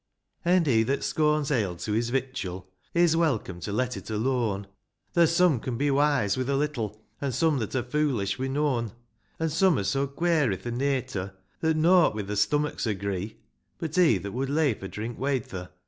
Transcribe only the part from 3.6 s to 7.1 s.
let it alone; There's some can be wise with a little,